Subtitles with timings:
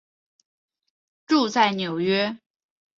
[1.27, 2.35] 住在纽约。